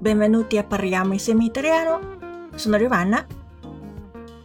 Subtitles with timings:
[0.00, 2.00] benvenuti a parliamo insieme italiano。
[2.54, 3.24] sono Giovanna。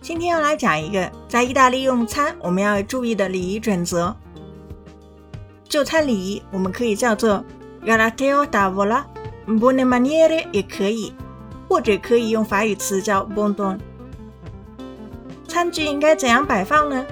[0.02, 4.16] 今天要来讲一个在意大利用餐我们要注意的礼仪准则。
[5.64, 7.44] 就餐礼仪我们可以叫做
[7.86, 11.14] galatea tavola，buone maniere 也可以，
[11.70, 13.80] 或者可以用法语词叫 “Bon ton。
[15.48, 17.06] 餐具应该怎样摆放呢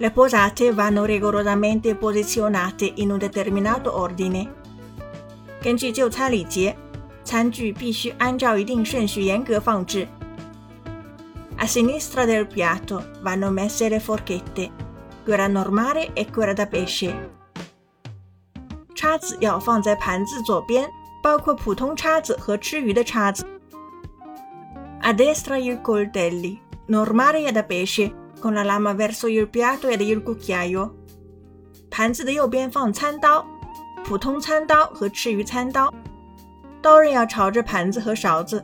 [0.00, 4.48] ？Le posate vanno rigorosamente posizionate in un determinato ordine。
[5.62, 6.76] 根据就餐礼节，
[7.23, 10.07] 餐具必须按照一定顺序严格放置。
[11.57, 14.69] A sinistra del piatto vanno messe le forchette,
[15.25, 17.13] quella normale e quella da pesce。
[18.93, 20.87] 叉子要放在盘子左边，
[21.23, 23.45] 包括普通叉子和吃鱼的叉子。
[25.01, 30.21] A destra i coltelli, normale e da pesce, con la lama verso il piatto e il
[30.21, 30.91] cucchiaio。
[31.89, 33.45] 盘子的右边放餐刀，
[34.03, 35.91] 普通餐刀和吃鱼餐刀。
[36.81, 38.63] 刀刃要朝着盘子和勺子。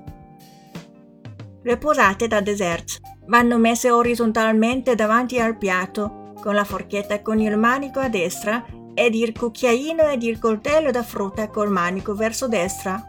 [1.63, 7.57] Le posate da dessert vanno messe orizzontalmente davanti al piatto, con la forchetta con il
[7.57, 8.63] manico a destra
[8.95, 13.01] ed il cucchiaino ed il coltello da frutta col manico verso destra。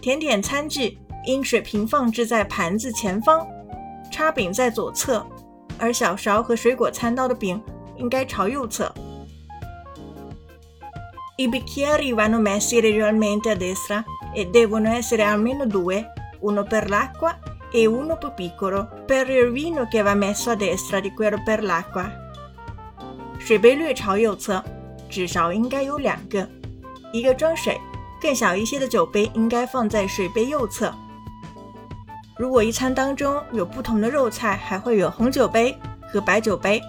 [0.00, 3.46] 甜点餐具应水平放置在盘子前方，
[4.10, 5.26] 叉柄在左侧，
[5.78, 7.62] 而小勺和水果餐刀的柄
[7.96, 8.92] 应该朝右侧。
[11.38, 17.38] I bicchieri vanno messi regolarmente a destra e devono essere almeno due, uno per l'acqua
[17.72, 21.62] e uno più piccolo, per il vino che va messo a destra di quello per
[21.62, 22.08] l'acqua.
[23.38, 24.62] 水杯略朝右侧，
[25.10, 26.48] 至少应该有两个，
[27.12, 27.78] 一个装水，
[28.20, 30.94] 更小一些的酒杯应该放在水杯右侧。
[32.38, 35.76] 如果一餐当中有不同的肉菜，还会有红酒杯
[36.12, 36.80] 和白酒杯，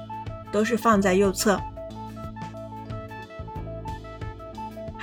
[0.52, 1.60] 都是放在右侧。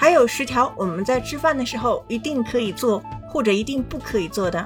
[0.07, 4.66] 还有十条我们在吃饭的时候一定可以做或者一定不可以做的，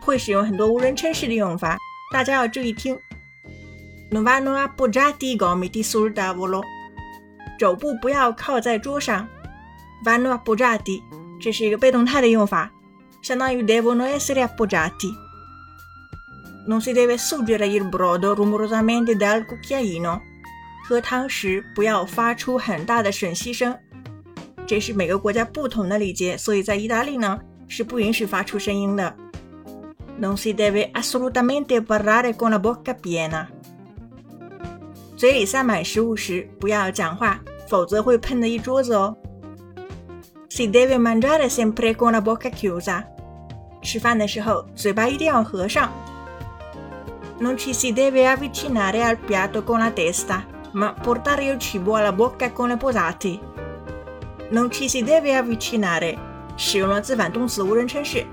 [0.00, 1.78] 会使用很多无人称式的用法，
[2.12, 2.98] 大家要注意听。
[4.10, 6.64] Non vanno appoggiati gomiti sul tavolo，
[7.60, 9.28] 肘部不要靠在桌上。
[10.04, 11.00] Vanno appoggiati，
[11.40, 12.72] 这是一个被动态的用法，
[13.22, 15.14] 相当于 devono essere appoggiati。
[16.66, 20.20] Non si deve suggere il brodo rumorosamente dal cucchiaino，
[20.88, 23.78] 喝汤时不要发出很大的吮吸声。
[24.69, 29.15] 这是每个国家不同的礼节，所以在意大利呢是不允许发出声音的。
[30.19, 33.47] Non si deve assolutamente parlare con la bocca piena。
[35.17, 39.15] 嘴里塞满食物时不要讲话，否则会喷的一桌子哦。
[40.49, 43.03] Si deve mangiare sempre con la bocca chiusa。
[43.81, 45.91] 吃饭的时候嘴巴一定要合上。
[47.39, 52.49] Non ci si deve avvicinare al piatto con la testa, ma portare il cibo alla bocca
[52.51, 53.39] con le posate。
[54.51, 56.17] Non ci si deve avvicinare，
[56.55, 58.25] 使用了自反动词无人称式，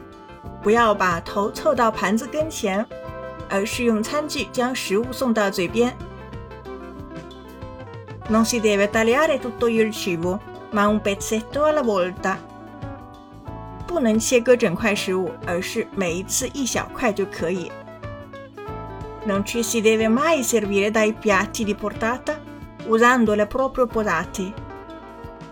[0.63, 2.87] 不要把头凑到盘子跟前，
[3.49, 5.97] 而是用餐具将食物送到嘴边。
[8.31, 10.39] Non si deve tagliare tutto il cibo,
[10.71, 12.37] ma un pezzetto alla volta。
[13.87, 17.71] 不能切割整块食物，而是每一次一小块就可以。
[19.27, 22.37] Non ci si deve mai servire dai piatti di portata
[22.89, 24.53] usando le proprie posate。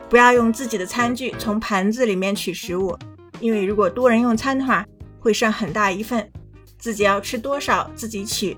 [0.10, 2.98] 不要用自己的餐具从盘子里面取食物，
[3.40, 4.86] 因为如果多人用餐的话，
[5.20, 6.30] 会剩很大一份，
[6.78, 8.56] 自己要吃多少自己取。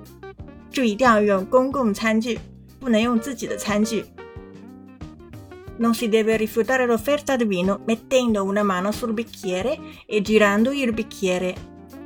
[0.70, 2.38] 注意一定要用公共餐具，
[2.80, 4.06] 不能用自己的餐具。
[5.80, 9.78] Non si deve rifiutare l'offerta di vino mettendo una mano sul bicchiere
[10.08, 11.56] e girando il bicchiere。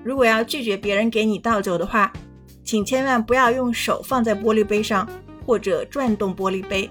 [0.03, 2.11] 如果要拒绝别人给你倒酒的话，
[2.63, 5.07] 请千万不要用手放在玻璃杯上
[5.45, 6.89] 或者转动玻璃杯。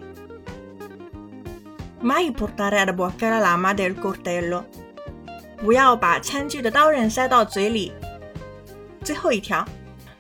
[2.01, 4.65] Mai portare ad bocca la lama del coltello。
[5.59, 7.93] 不要把餐具的刀刃塞到嘴里。
[9.03, 9.65] 最后一条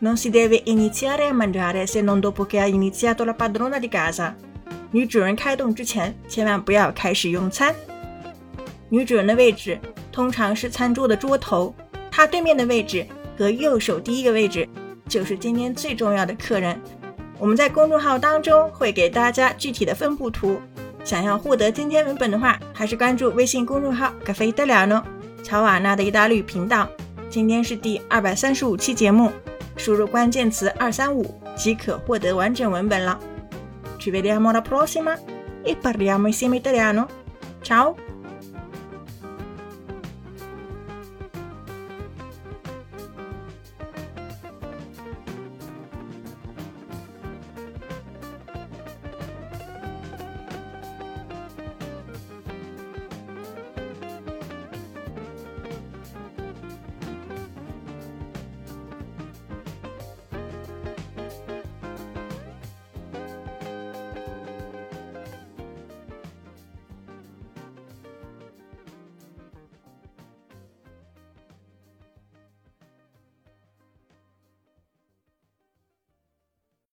[0.02, 3.88] ，Non si deve iniziare a mangiare se non dopo che ha iniziato la padrona di
[3.88, 4.34] casa。
[4.90, 7.74] 女主人开动之前，千万不要开始用餐。
[8.88, 9.78] 女主人的位置
[10.10, 11.74] 通常是餐桌的桌头，
[12.10, 13.06] 她对面的位置
[13.38, 14.68] 和右手第一个位置
[15.08, 16.78] 就是今天最重要的客人。
[17.38, 20.60] 我们在公众号当中会给大家具体的分布图。
[21.04, 25.02] 想要获得今天文本的话，还是关注微信公众号“咖啡德了呢”，
[25.42, 26.88] 乔瓦纳的意大利频道。
[27.28, 29.30] 今天是第二百三十五期节目，
[29.76, 33.18] 输入关键词“二三五”即可获得完整文本了。
[33.98, 35.18] Ci vediamo la prossima
[35.62, 37.06] e parliamo insieme italiano.
[37.62, 38.09] Ciao!